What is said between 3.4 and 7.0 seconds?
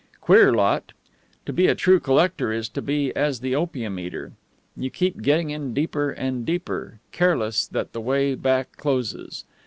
the opium eater: you keep getting in deeper and deeper,